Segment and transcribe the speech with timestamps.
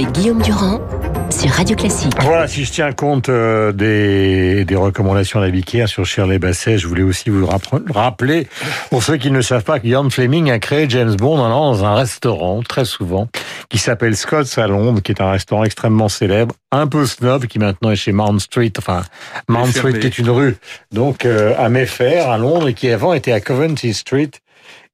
[0.00, 0.80] avec Guillaume Durand
[1.28, 2.14] sur Radio Classique.
[2.22, 7.02] Voilà, si je tiens compte euh, des, des recommandations d'Abiquière sur Shirley Basset, je voulais
[7.02, 8.48] aussi vous rappeler,
[8.88, 11.84] pour ceux qui ne savent pas, que Ian Fleming a créé James Bond allant dans
[11.84, 13.28] un restaurant, très souvent,
[13.68, 17.58] qui s'appelle Scott's à Londres, qui est un restaurant extrêmement célèbre, un peu snob, qui
[17.58, 19.02] maintenant est chez Mount Street, enfin,
[19.48, 20.56] Mount Street qui est une rue,
[20.92, 24.30] donc euh, à Mayfair, à Londres, et qui avant était à Coventry Street.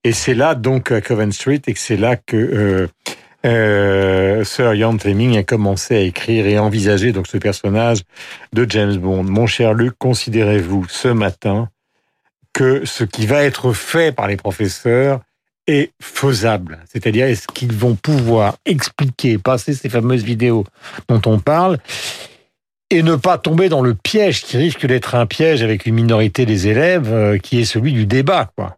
[0.03, 2.37] Et c'est là, donc, à Covent Street, et que c'est là que...
[2.37, 2.89] Euh,
[3.47, 8.01] euh, Sir Ian Fleming a commencé à écrire et envisager donc ce personnage
[8.53, 9.23] de James Bond.
[9.23, 11.69] Mon cher Luc, considérez-vous ce matin
[12.53, 15.21] que ce qui va être fait par les professeurs
[15.67, 16.81] est faisable?
[16.93, 20.65] C'est-à-dire, est-ce qu'ils vont pouvoir expliquer, passer ces fameuses vidéos
[21.09, 21.79] dont on parle
[22.91, 26.47] et ne pas tomber dans le piège qui risque d'être un piège avec une minorité
[26.47, 28.77] des élèves euh, qui est celui du débat, quoi?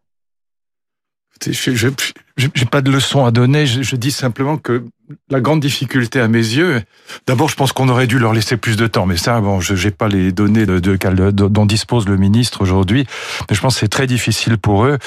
[1.47, 3.67] Je n'ai pas de leçon à donner.
[3.67, 4.85] Je, dis simplement que
[5.31, 6.83] la grande difficulté à mes yeux,
[7.27, 9.07] d'abord, je pense qu'on aurait dû leur laisser plus de temps.
[9.07, 13.07] Mais ça, bon, je n'ai pas les données dont dispose le ministre aujourd'hui.
[13.49, 14.99] Mais je pense que c'est très difficile pour eux.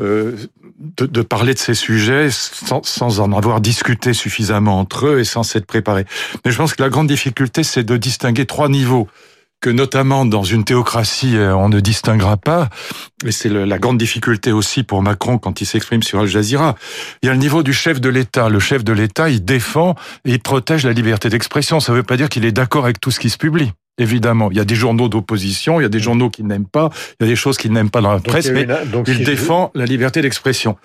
[0.00, 0.36] Euh,
[0.76, 5.44] de, parler de ces sujets sans, sans, en avoir discuté suffisamment entre eux et sans
[5.44, 6.04] s'être préparés.
[6.44, 9.06] Mais je pense que la grande difficulté, c'est de distinguer trois niveaux
[9.60, 12.68] que notamment dans une théocratie, euh, on ne distinguera pas,
[13.24, 16.74] et c'est la grande difficulté aussi pour Macron quand il s'exprime sur Al Jazeera.
[17.22, 18.48] Il y a le niveau du chef de l'État.
[18.48, 21.80] Le chef de l'État, il défend et il protège la liberté d'expression.
[21.80, 23.72] Ça ne veut pas dire qu'il est d'accord avec tout ce qui se publie.
[23.96, 26.90] Évidemment, il y a des journaux d'opposition, il y a des journaux qui n'aiment pas,
[27.20, 28.66] il y a des choses qu'il n'aime pas dans la presse, mais
[29.06, 30.76] il défend la liberté d'expression.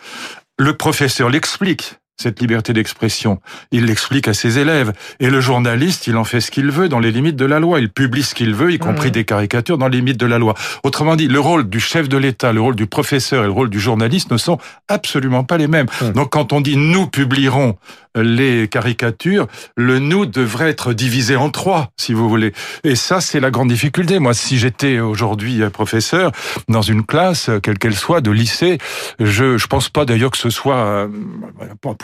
[0.59, 3.39] Le professeur l'explique cette liberté d'expression.
[3.71, 4.91] Il l'explique à ses élèves.
[5.21, 7.79] Et le journaliste, il en fait ce qu'il veut dans les limites de la loi.
[7.79, 10.53] Il publie ce qu'il veut, y compris des caricatures dans les limites de la loi.
[10.83, 13.69] Autrement dit, le rôle du chef de l'État, le rôle du professeur et le rôle
[13.69, 14.57] du journaliste ne sont
[14.89, 15.87] absolument pas les mêmes.
[16.13, 17.77] Donc quand on dit nous publierons
[18.15, 22.53] les caricatures, le nous devrait être divisé en trois, si vous voulez.
[22.83, 24.19] Et ça, c'est la grande difficulté.
[24.19, 26.31] Moi, si j'étais aujourd'hui professeur
[26.67, 28.79] dans une classe, quelle qu'elle soit, de lycée,
[29.19, 31.07] je je pense pas d'ailleurs que ce soit euh,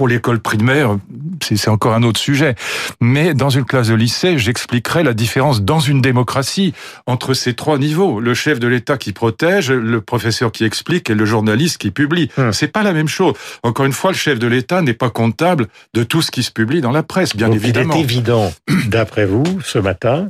[0.05, 0.99] pour l'école primaire,
[1.41, 2.53] c'est encore un autre sujet.
[3.01, 6.75] Mais dans une classe de lycée, j'expliquerai la différence dans une démocratie
[7.07, 11.15] entre ces trois niveaux le chef de l'État qui protège, le professeur qui explique et
[11.15, 12.29] le journaliste qui publie.
[12.37, 12.53] Hum.
[12.53, 13.33] C'est pas la même chose.
[13.63, 16.51] Encore une fois, le chef de l'État n'est pas comptable de tout ce qui se
[16.51, 17.95] publie dans la presse, bien évidemment.
[17.95, 18.53] Il est évident,
[18.85, 20.29] d'après vous, ce matin,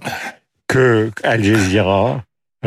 [0.70, 2.24] que Al Jazeera,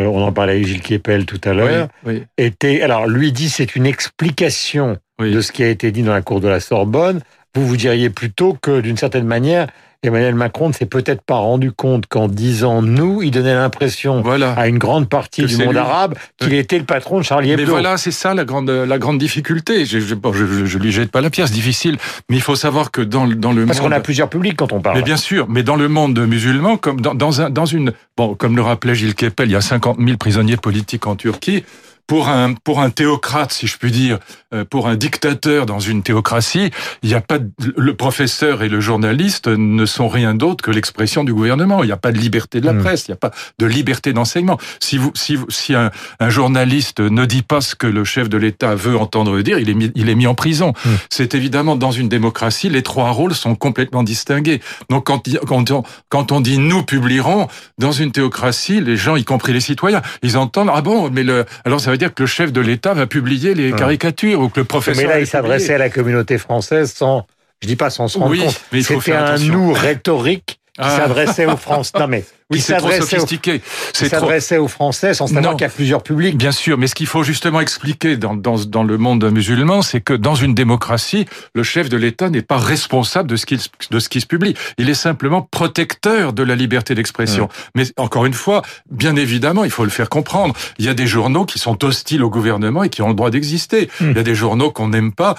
[0.07, 1.89] on en parlait avec Gilles Kiepel tout à l'heure,
[2.37, 2.83] était.
[2.83, 6.41] Alors, lui dit c'est une explication de ce qui a été dit dans la cour
[6.41, 7.21] de la Sorbonne.
[7.55, 9.67] Vous vous diriez plutôt que, d'une certaine manière,
[10.05, 14.23] Emmanuel Macron ne s'est peut-être pas rendu compte qu'en disant nous, il donnait l'impression
[14.57, 17.65] à une grande partie du monde arabe qu'il était le patron de Charlie Hebdo.
[17.65, 19.87] Mais voilà, c'est ça la grande la grande difficulté.
[19.87, 21.97] Je, je, je, je, lui jette pas la pierre, c'est difficile,
[22.31, 24.81] mais il faut savoir que dans, dans le parce qu'on a plusieurs publics quand on
[24.81, 24.99] parle.
[24.99, 28.37] Mais bien sûr, mais dans le monde musulman, comme dans, dans, un, dans une bon,
[28.37, 31.65] comme le rappelait Gilles Kepel, il y a 50 000 prisonniers politiques en Turquie
[32.09, 34.19] pour un pour un théocrate, si je puis dire,
[34.55, 36.71] euh, pour un dictateur dans une théocratie,
[37.03, 40.71] il n'y a pas de, le professeur et le journaliste ne sont rien d'autre que
[40.71, 41.85] l'expression du gouvernement.
[41.85, 42.83] Il n'y a pas de liberté de la hmm.
[42.83, 44.59] presse, il n'y a pas de liberté d'enseignement.
[44.81, 48.39] Si vous si si un, un, journaliste ne dit pas ce que le chef de
[48.39, 50.73] l'État veut entendre dire, il est mis, il est mis en prison.
[50.87, 50.95] Hmm.
[51.11, 54.63] C'est évidemment dans une démocratie, les trois rôles sont complètement distingués.
[54.89, 59.25] Donc quand quand on, quand on dit nous publierons dans une théocratie, les gens, y
[59.25, 62.27] compris les citoyens, ils entendent ah bon, mais le alors ça veut dire que le
[62.27, 65.05] chef de l'État va publier les caricatures ou que le professeur.
[65.05, 67.27] Mais là, il s'adressait à la communauté française sans,
[67.63, 68.61] je dis pas sans se rendre compte.
[68.73, 70.97] C'était un nous rhétorique qui ah.
[70.97, 71.93] s'adressait aux Français.
[71.99, 73.61] Non mais oui, c'est trop sophistiqué.
[73.93, 76.37] C'est s'adressait aux Français sans savoir qu'il y a plusieurs publics.
[76.37, 80.01] Bien sûr, mais ce qu'il faut justement expliquer dans, dans, dans le monde musulman, c'est
[80.01, 83.61] que dans une démocratie, le chef de l'État n'est pas responsable de ce, qui,
[83.91, 84.55] de ce qui se publie.
[84.79, 87.49] Il est simplement protecteur de la liberté d'expression.
[87.75, 90.55] Mais encore une fois, bien évidemment, il faut le faire comprendre.
[90.79, 93.31] Il y a des journaux qui sont hostiles au gouvernement et qui ont le droit
[93.31, 93.91] d'exister.
[94.01, 94.11] Hmm.
[94.11, 95.35] Il y a des journaux qu'on n'aime pas.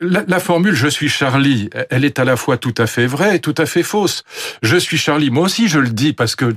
[0.00, 3.36] La, la formule «je suis Charlie», elle est à la fois tout à fait vraie
[3.36, 4.22] et tout à fait fausse.
[4.62, 6.51] Je suis Charlie, moi aussi je le dis parce que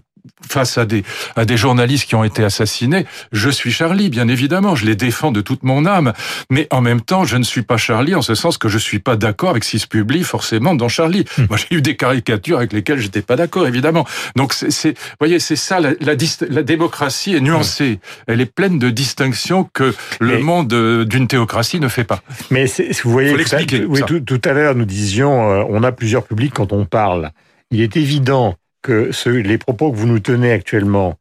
[0.47, 1.03] face à des,
[1.35, 5.31] à des journalistes qui ont été assassinés, je suis Charlie, bien évidemment, je les défends
[5.31, 6.13] de toute mon âme,
[6.49, 8.99] mais en même temps, je ne suis pas Charlie en ce sens que je suis
[8.99, 11.25] pas d'accord avec ce qui se publie forcément dans Charlie.
[11.37, 11.45] Hmm.
[11.49, 14.05] Moi, j'ai eu des caricatures avec lesquelles j'étais pas d'accord, évidemment.
[14.35, 17.99] Donc, c'est, voyez, c'est ça, la, la, démocratie est nuancée.
[18.27, 22.21] Elle est pleine de distinctions que le monde euh, d'une théocratie ne fait pas.
[22.51, 22.65] Mais
[23.03, 26.73] vous voyez, tout, oui, tout, à l'heure, nous disions, euh, on a plusieurs publics quand
[26.73, 27.31] on parle.
[27.71, 31.15] Il est évident que les propos que vous nous tenez actuellement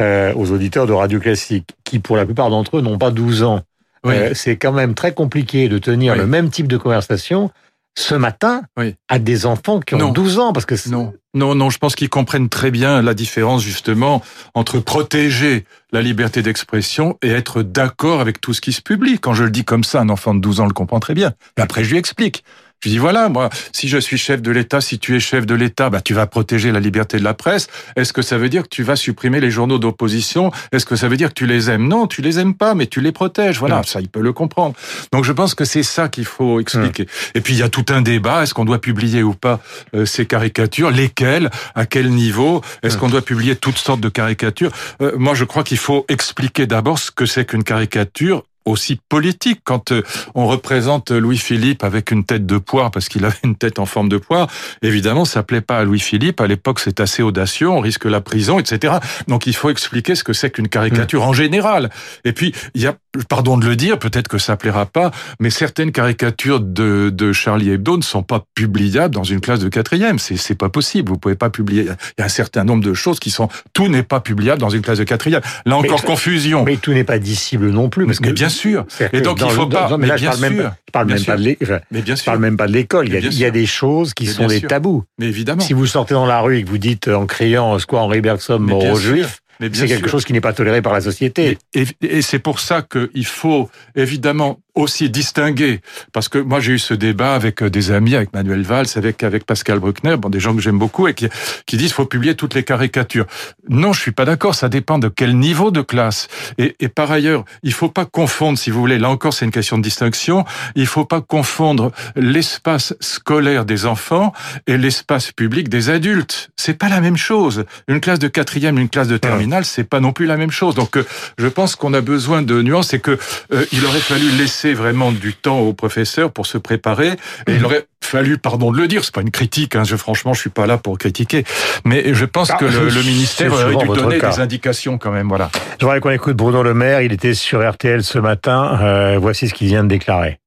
[0.00, 3.42] euh, aux auditeurs de Radio Classique, qui pour la plupart d'entre eux n'ont pas 12
[3.42, 3.60] ans,
[4.06, 7.50] euh, c'est quand même très compliqué de tenir le même type de conversation
[7.98, 8.94] ce matin Oui.
[9.08, 10.12] à des enfants qui ont Non.
[10.12, 13.62] 12 ans parce que Non, non, non, je pense qu'ils comprennent très bien la différence
[13.62, 14.22] justement
[14.54, 19.18] entre protéger la liberté d'expression et être d'accord avec tout ce qui se publie.
[19.18, 21.32] Quand je le dis comme ça, un enfant de 12 ans le comprend très bien.
[21.58, 22.42] Après, je lui explique.
[22.82, 25.54] Je dis voilà, moi, si je suis chef de l'État, si tu es chef de
[25.54, 27.68] l'État, bah tu vas protéger la liberté de la presse.
[27.94, 30.50] Est-ce que ça veut dire que tu vas supprimer les journaux d'opposition?
[30.72, 31.86] Est-ce que ça veut dire que tu les aimes?
[31.86, 33.58] Non, tu les aimes pas, mais tu les protèges.
[33.58, 34.74] Voilà, ça, il peut le comprendre.
[35.12, 37.06] Donc je pense que c'est ça qu'il faut expliquer.
[37.34, 38.44] Et puis il y a tout un débat.
[38.44, 39.60] Est-ce qu'on doit publier ou pas
[39.94, 40.90] euh, ces caricatures?
[40.90, 41.50] Lesquelles?
[41.74, 42.62] À quel niveau?
[42.82, 44.70] Est-ce qu'on doit publier toutes sortes de caricatures?
[45.02, 49.60] Euh, Moi, je crois qu'il faut expliquer d'abord ce que c'est qu'une caricature aussi politique.
[49.64, 50.02] Quand euh,
[50.34, 54.08] on représente Louis-Philippe avec une tête de poire, parce qu'il avait une tête en forme
[54.08, 54.48] de poire,
[54.82, 56.40] évidemment, ça plaît pas à Louis-Philippe.
[56.40, 58.94] À l'époque, c'est assez audacieux, on risque la prison, etc.
[59.28, 61.90] Donc, il faut expliquer ce que c'est qu'une caricature en général.
[62.24, 62.94] Et puis, il y a,
[63.28, 65.10] pardon de le dire, peut-être que ça plaira pas,
[65.40, 69.68] mais certaines caricatures de, de Charlie Hebdo ne sont pas publiables dans une classe de
[69.68, 70.18] quatrième.
[70.18, 71.10] C'est, c'est pas possible.
[71.10, 71.82] Vous pouvez pas publier.
[71.82, 74.68] Il y a un certain nombre de choses qui sont, tout n'est pas publiable dans
[74.70, 75.40] une classe de quatrième.
[75.64, 76.64] Là Mais- encore, confusion.
[76.64, 78.84] mais tout n'est pas dissible non plus parce que bien sûr.
[78.88, 80.54] c'est-à-dire Et donc, il faut le- pas- dans- mais mais là, je bien parle même
[80.54, 80.62] sûr.
[80.64, 81.32] pas, je parle Bien même sûr.
[81.32, 82.24] pas de l'é- enfin, Mais bien je sûr.
[82.26, 83.06] parle même pas de l'école.
[83.08, 83.52] Il y a, Mais bien il y a sûr.
[83.54, 84.68] des choses qui Mais sont bien des sûr.
[84.68, 85.04] tabous.
[85.18, 85.62] Mais évidemment.
[85.62, 88.00] Si vous sortez dans la rue et que vous dites euh, en criant euh, quoi
[88.02, 89.10] Henri Bergson mort bien aux sûr.
[89.14, 90.08] juifs, bien c'est quelque sûr.
[90.10, 91.58] chose qui n'est pas toléré par la société.
[91.74, 95.80] Et, et- et c'est pour ça qu'il faut évidemment aussi distinguer,
[96.12, 99.22] parce que moi j'ai eu ce débat avec euh, des amis, avec Manuel Valls, avec
[99.22, 101.28] avec Pascal Bruckner, bon, des gens que j'aime beaucoup et qui,
[101.66, 103.26] qui disent faut publier toutes les caricatures.
[103.68, 104.54] Non, je suis pas d'accord.
[104.54, 106.28] Ça dépend de quel niveau de classe.
[106.58, 109.50] Et, et par ailleurs, il faut pas confondre, si vous voulez, là encore c'est une
[109.50, 110.44] question de distinction.
[110.74, 114.32] Il faut pas confondre l'espace scolaire des enfants
[114.66, 116.50] et l'espace public des adultes.
[116.56, 117.64] C'est pas la même chose.
[117.88, 120.74] Une classe de quatrième, une classe de terminale, c'est pas non plus la même chose.
[120.74, 121.04] Donc, euh,
[121.38, 123.18] je pense qu'on a besoin de nuances et que
[123.52, 127.10] euh, il aurait fallu laisser vraiment du temps aux professeurs pour se préparer.
[127.46, 129.76] Et il aurait fallu, pardon de le dire, c'est pas une critique.
[129.76, 131.44] Hein, je, franchement, je suis pas là pour critiquer,
[131.84, 134.30] mais je pense Ah, que le, ministère aurait dû donner cas.
[134.30, 135.28] des indications quand même.
[135.28, 135.50] Voilà.
[135.80, 137.02] Je voudrais qu'on écoute Bruno Le Maire.
[137.02, 138.78] Il était sur RTL ce matin.
[138.82, 140.38] Euh, voici ce qu'il vient de déclarer.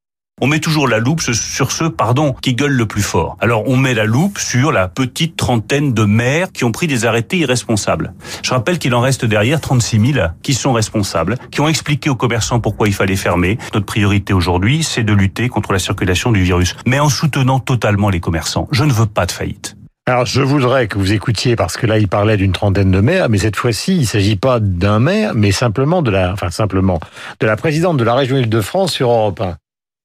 [0.43, 3.37] On met toujours la loupe sur ceux, pardon, qui gueulent le plus fort.
[3.39, 7.05] Alors on met la loupe sur la petite trentaine de maires qui ont pris des
[7.05, 8.13] arrêtés irresponsables.
[8.43, 12.17] Je rappelle qu'il en reste derrière 36 000 qui sont responsables, qui ont expliqué aux
[12.17, 13.57] commerçants pourquoi il fallait fermer.
[13.73, 18.09] Notre priorité aujourd'hui, c'est de lutter contre la circulation du virus, mais en soutenant totalement
[18.09, 18.67] les commerçants.
[18.73, 19.77] Je ne veux pas de faillite.
[20.07, 23.29] Alors, je voudrais que vous écoutiez, parce que là, il parlait d'une trentaine de maires,
[23.29, 26.99] mais cette fois-ci, il ne s'agit pas d'un maire, mais simplement de la, enfin, simplement,
[27.39, 29.55] de la présidente de la région Île-de-France sur Europe 1.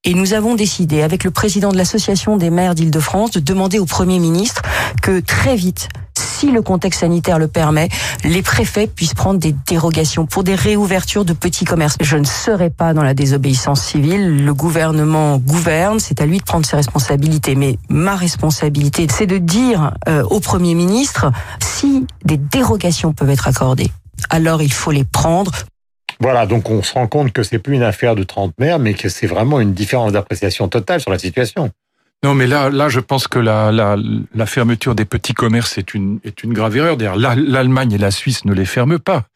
[0.04, 3.84] Et nous avons décidé, avec le président de l'Association des maires d'Île-de-France, de demander au
[3.84, 4.62] Premier ministre
[5.02, 7.88] que très vite, si le contexte sanitaire le permet,
[8.22, 11.96] les préfets puissent prendre des dérogations pour des réouvertures de petits commerces.
[12.00, 14.44] Je ne serai pas dans la désobéissance civile.
[14.44, 17.56] Le gouvernement gouverne, c'est à lui de prendre ses responsabilités.
[17.56, 21.30] Mais ma responsabilité, c'est de dire euh, au Premier ministre
[21.60, 23.90] si des dérogations peuvent être accordées.
[24.30, 25.52] Alors il faut les prendre
[26.20, 28.94] Voilà, donc on se rend compte que c'est plus une affaire de 30 maires, mais
[28.94, 31.70] que c'est vraiment une différence d'appréciation totale sur la situation.
[32.24, 33.96] Non, mais là, là, je pense que la, la,
[34.34, 36.96] la fermeture des petits commerces est une, est une grave erreur.
[36.96, 39.26] D'ailleurs, la- l'Allemagne et la Suisse ne les ferment pas.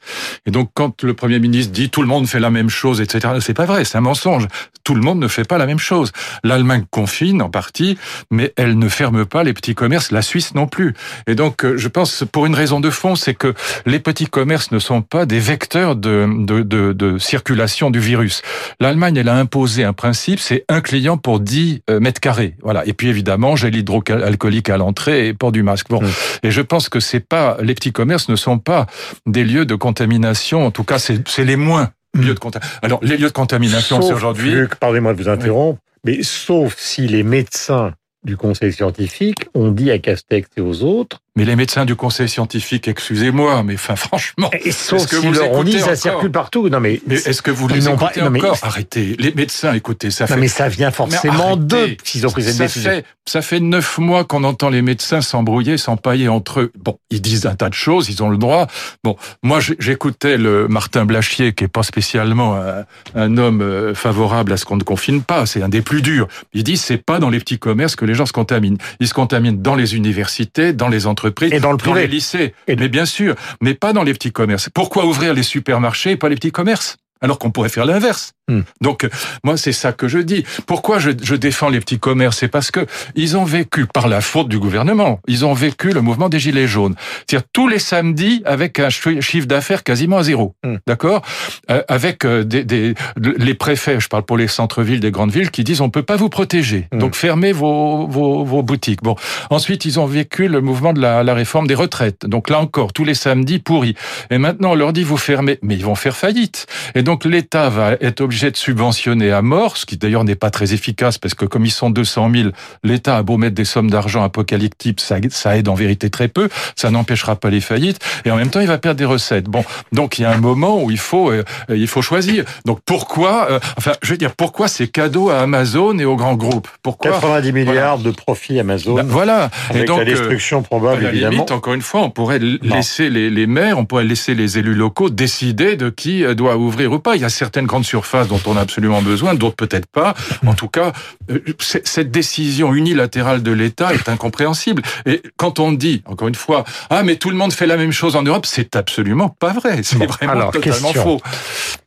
[0.46, 3.34] Et donc, quand le Premier ministre dit tout le monde fait la même chose, etc.,
[3.40, 4.48] c'est pas vrai, c'est un mensonge.
[4.82, 6.10] Tout le monde ne fait pas la même chose.
[6.42, 7.96] L'Allemagne confine en partie,
[8.32, 10.92] mais elle ne ferme pas les petits commerces, la Suisse non plus.
[11.28, 13.54] Et donc, euh, je pense, pour une raison de fond, c'est que
[13.86, 18.42] les petits commerces ne sont pas des vecteurs de, de, de, de circulation du virus.
[18.80, 22.56] L'Allemagne, elle a imposé un principe, c'est un client pour 10 euh, mètres carrés.
[22.72, 22.88] Voilà.
[22.88, 25.88] Et puis évidemment, gel hydroalcoolique à l'entrée et port du masque.
[25.90, 26.00] Bon.
[26.00, 26.08] Mm.
[26.44, 28.86] Et je pense que c'est pas les petits commerces ne sont pas
[29.26, 30.64] des lieux de contamination.
[30.64, 32.78] En tout cas, c'est les moins lieux de contamination.
[32.82, 34.52] Alors les lieux de contamination, c'est aujourd'hui.
[34.52, 37.92] Luc, pardonnez-moi de vous interrompre, mais sauf si les médecins
[38.24, 42.28] du conseil scientifique ont dit à Castex et aux autres, Mais les médecins du conseil
[42.28, 44.50] scientifique, excusez-moi, mais enfin franchement.
[44.52, 46.68] Est-ce que si vous leur dit, écoutez ça circule partout.
[46.68, 49.16] Non mais, Mais est-ce que vous les pas- écoutez non, mais- encore Arrêtez.
[49.18, 52.54] Les médecins, écoutez, ça non, fait mais ça vient forcément d'eux s'ils ont pris cette
[52.56, 52.90] ça décision.
[52.90, 56.72] fait, ça fait neuf mois qu'on entend les médecins s'embrouiller, s'empailler entre eux.
[56.78, 58.66] Bon, ils disent un tas de choses, ils ont le droit.
[59.02, 62.84] Bon, moi, j'écoutais le Martin Blachier, qui est pas spécialement un,
[63.14, 65.46] un homme euh, favorable à ce qu'on ne confine pas.
[65.46, 66.28] C'est un des plus durs.
[66.52, 68.76] Il dit, c'est pas dans les petits commerces que les gens se contaminent.
[69.00, 71.21] Ils se contaminent dans les universités, dans les entreprises,
[71.52, 72.54] Et dans le les lycées.
[72.66, 74.68] Et- Mais bien sûr, mais pas dans les petits commerces.
[74.72, 76.96] Pourquoi ouvrir les supermarchés et pas les petits commerces?
[77.22, 78.62] Alors qu'on pourrait faire l'inverse Hmm.
[78.80, 79.08] Donc
[79.44, 80.44] moi c'est ça que je dis.
[80.66, 82.38] Pourquoi je, je défends les petits commerces?
[82.38, 85.20] C'est parce que ils ont vécu par la faute du gouvernement.
[85.28, 86.96] Ils ont vécu le mouvement des gilets jaunes.
[87.26, 90.56] C'est-à-dire tous les samedis avec un chiffre d'affaires quasiment à zéro.
[90.64, 90.76] Hmm.
[90.88, 91.22] D'accord?
[91.70, 95.52] Euh, Avec euh, des, des, les préfets, je parle pour les centres-villes des grandes villes,
[95.52, 96.88] qui disent on peut pas vous protéger.
[96.90, 96.98] Hmm.
[96.98, 99.04] Donc fermez vos, vos, vos, boutiques.
[99.04, 99.14] Bon.
[99.50, 102.26] Ensuite ils ont vécu le mouvement de la, la réforme des retraites.
[102.26, 103.94] Donc là encore tous les samedis pourris.
[104.30, 106.66] Et maintenant on leur dit vous fermez, mais ils vont faire faillite.
[106.96, 110.50] Et donc l'État va être obligé de subventionner à mort, ce qui d'ailleurs n'est pas
[110.50, 112.48] très efficace parce que comme ils sont 200 000,
[112.82, 116.48] l'État a beau mettre des sommes d'argent apocalyptiques, ça, ça aide en vérité très peu,
[116.76, 119.44] ça n'empêchera pas les faillites et en même temps il va perdre des recettes.
[119.44, 122.44] Bon, donc il y a un moment où il faut euh, il faut choisir.
[122.64, 126.36] Donc pourquoi euh, enfin je veux dire pourquoi ces cadeaux à Amazon et aux grands
[126.36, 126.68] groupes?
[126.82, 127.12] Pourquoi?
[127.12, 128.94] 90 milliards de profits Amazon.
[128.94, 129.50] Ben, voilà.
[129.70, 131.46] Avec et donc la euh, destruction probable à la évidemment.
[131.50, 135.10] encore une fois, on pourrait laisser les, les maires, on pourrait laisser les élus locaux
[135.10, 137.16] décider de qui doit ouvrir ou pas.
[137.16, 140.14] Il y a certaines grandes surfaces dont on a absolument besoin, d'autres peut-être pas.
[140.46, 140.92] En tout cas,
[141.30, 144.82] euh, cette décision unilatérale de l'État est incompréhensible.
[145.06, 147.92] Et quand on dit, encore une fois, ah mais tout le monde fait la même
[147.92, 149.82] chose en Europe, c'est absolument pas vrai.
[149.82, 151.20] C'est vraiment alors, totalement faux.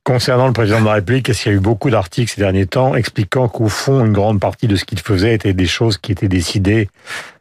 [0.04, 2.68] Concernant le président de la République, est-ce qu'il y a eu beaucoup d'articles ces derniers
[2.68, 6.12] temps expliquant qu'au fond, une grande partie de ce qu'il faisait était des choses qui
[6.12, 6.90] étaient décidées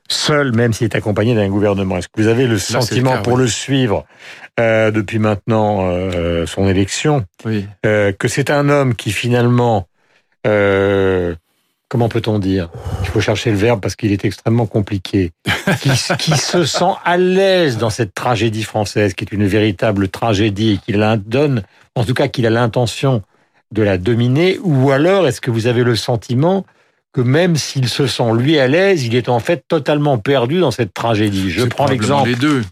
[0.09, 1.97] seul, même s'il est accompagné d'un gouvernement.
[1.97, 4.05] Est-ce que vous avez le sentiment, pour le suivre
[4.61, 7.67] euh, depuis maintenant euh, son élection, oui.
[7.87, 9.89] euh, que c'est un homme qui finalement,
[10.45, 12.69] comment peut-on dire?
[13.03, 15.33] Il faut chercher le verbe parce qu'il est extrêmement compliqué,
[15.81, 20.73] qui, qui se sent à l'aise dans cette tragédie française, qui est une véritable tragédie
[20.73, 21.63] et qu'il donne,
[21.95, 23.23] en tout cas qu'il a l'intention
[23.73, 26.65] de la dominer, ou alors est-ce que vous avez le sentiment
[27.15, 30.73] que même s'il se sent lui à l'aise, il est en fait totalement perdu dans
[30.73, 31.51] cette tragédie.
[31.51, 32.29] Je prends l'exemple.
[32.29, 32.65] Les deux.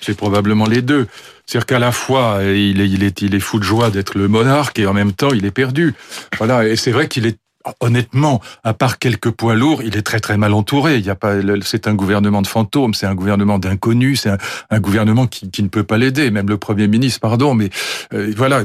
[0.00, 1.06] C'est probablement les deux.
[1.46, 4.28] C'est-à-dire qu'à la fois, il est, il, est, il est fou de joie d'être le
[4.28, 5.94] monarque et en même temps, il est perdu.
[6.38, 6.66] Voilà.
[6.66, 7.36] Et c'est vrai qu'il est
[7.80, 10.96] honnêtement, à part quelques poids lourds, il est très très mal entouré.
[10.96, 14.30] Il y a pas, c'est un gouvernement de fantômes, c'est un gouvernement d'inconnus, c'est
[14.70, 16.30] un, gouvernement qui, ne peut pas l'aider.
[16.30, 17.70] Même le premier ministre, pardon, mais
[18.14, 18.62] euh, voilà,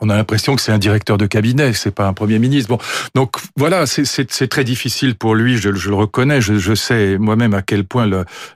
[0.00, 2.70] on a l'impression que c'est un directeur de cabinet, c'est pas un premier ministre.
[2.70, 2.78] Bon,
[3.14, 5.58] donc voilà, c'est très difficile pour lui.
[5.58, 6.40] Je, le reconnais.
[6.40, 8.08] Je, sais moi-même à quel point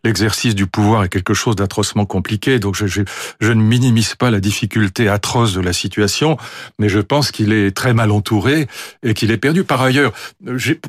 [0.03, 2.59] l'exercice du pouvoir est quelque chose d'atrocement compliqué.
[2.59, 3.03] Donc je,
[3.43, 6.39] ne minimise pas la difficulté atroce de la situation,
[6.79, 8.67] mais je pense qu'il est très mal entouré
[9.03, 10.13] et qu'il est perdu ailleurs,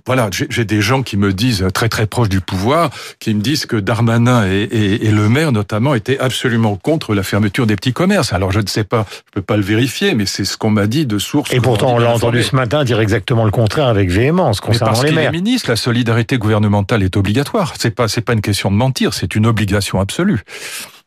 [0.06, 2.89] voilà, j'ai des gens qui me disent très très proches du pouvoir,
[3.20, 7.24] qui me disent que Darmanin et, et, et, le maire notamment étaient absolument contre la
[7.24, 8.34] fermeture des petits commerces.
[8.34, 10.88] Alors je ne sais pas, je peux pas le vérifier, mais c'est ce qu'on m'a
[10.88, 11.54] dit de sources.
[11.54, 14.98] Et pourtant, on l'a entendu ce matin dire exactement le contraire avec véhémence concernant mais
[14.98, 15.30] parce les maires.
[15.30, 17.74] Est ministre, la solidarité gouvernementale est obligatoire.
[17.80, 20.44] C'est pas c'est pas une question de mentir, c'est une obligation absolue.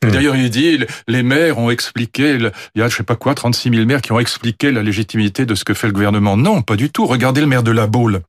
[0.05, 0.11] Hmm.
[0.11, 0.78] D'ailleurs, il dit,
[1.09, 4.12] les maires ont expliqué, il y a, je sais pas quoi, 36 000 maires qui
[4.12, 6.37] ont expliqué la légitimité de ce que fait le gouvernement.
[6.37, 7.07] Non, pas du tout.
[7.07, 8.23] Regardez le maire de La Baule.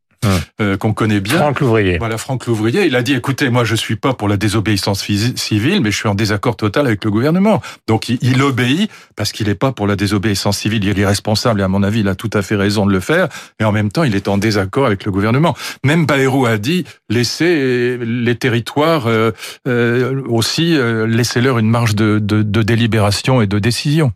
[0.62, 1.38] Euh, qu'on connaît bien.
[1.38, 1.98] Franck Louvrier.
[1.98, 2.86] Voilà, Franck Louvrier.
[2.86, 6.10] Il a dit, écoutez, moi, je suis pas pour la désobéissance civile, mais je suis
[6.10, 7.62] en désaccord total avec le gouvernement.
[7.88, 10.84] Donc, il, il obéit parce qu'il n'est pas pour la désobéissance civile.
[10.84, 13.00] Il est responsable et, à mon avis, il a tout à fait raison de le
[13.00, 13.30] faire.
[13.62, 15.56] Et en même temps, il est en désaccord avec le gouvernement.
[15.86, 19.32] Même Bayrou a dit, laissez les territoires euh,
[19.68, 24.12] euh, aussi, euh, laissez-leur une marge de, de, de délibération et de décision.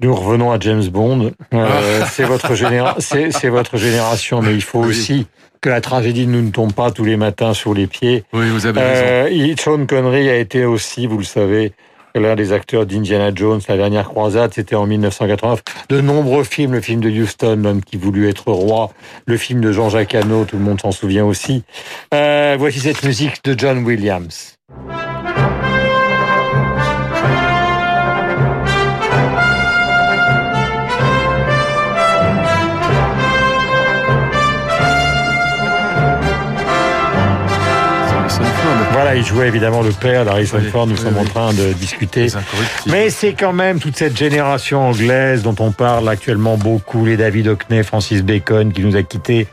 [0.00, 1.32] Nous revenons à James Bond.
[1.54, 4.90] Euh, c'est votre, généra c'est votre génération, mais il faut oui.
[4.90, 5.26] aussi
[5.62, 8.24] que la tragédie ne nous tombe pas tous les matins sur les pieds.
[8.34, 9.04] Oui, vous avez raison.
[9.06, 11.72] Euh, Sean Connery a été aussi, vous le savez,
[12.14, 15.62] l'un des acteurs d'Indiana Jones, La dernière croisade, c'était en 1989.
[15.88, 18.90] De nombreux films, le film de Houston, L'homme qui voulut être roi,
[19.26, 21.64] le film de Jean-Jacques Hano, tout le monde s'en souvient aussi.
[22.14, 24.58] Euh, voici cette musique de John Williams.
[39.16, 40.86] Il jouait évidemment le père d'Harrison oui, Ford.
[40.86, 41.22] Nous oui, sommes oui.
[41.22, 42.26] en train de discuter.
[42.86, 47.04] Mais c'est quand même toute cette génération anglaise dont on parle actuellement beaucoup.
[47.06, 49.46] Les David Hockney, Francis Bacon qui nous a quittés,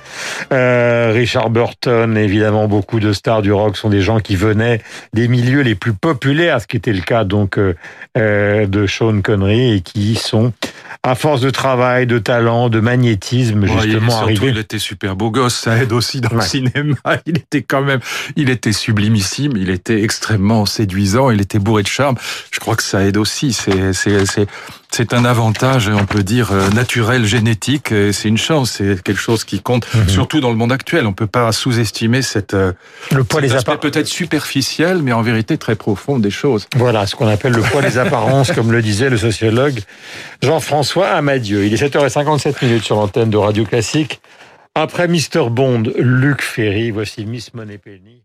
[0.52, 4.82] euh, Richard Burton, évidemment beaucoup de stars du rock sont des gens qui venaient
[5.14, 9.76] des milieux les plus populaires, ce qui était le cas donc euh, de Sean Connery
[9.76, 10.54] et qui sont
[11.06, 14.48] à force de travail, de talent, de magnétisme, justement surtout, arrivé.
[14.48, 16.36] Il était super beau gosse, ça aide aussi dans ouais.
[16.38, 16.96] le cinéma.
[17.26, 18.00] Il était quand même,
[18.36, 22.16] il était sublimissime, il était extrêmement séduisant, il était bourré de charme.
[22.52, 23.54] Je crois que ça aide aussi.
[23.54, 24.48] C'est, c'est, c'est
[24.92, 27.92] c'est un avantage, on peut dire, euh, naturel, génétique.
[27.92, 30.08] et C'est une chance, c'est quelque chose qui compte, Mhm.
[30.08, 31.08] surtout dans le monde actuel.
[31.08, 32.74] On peut pas sous-estimer cette euh,
[33.12, 33.92] Le poids cet des aspect apparences.
[33.92, 36.68] peut-être superficiel, mais en vérité très profond des choses.
[36.76, 39.80] Voilà, ce qu'on appelle le poids des apparences, comme le disait le sociologue
[40.44, 41.66] Jean-François Amadieu.
[41.66, 44.22] Il est 7h57 minutes sur l'antenne de Radio Classique.
[44.76, 48.23] Après Mr Bond, Luc Ferry, voici Miss Moneypenny.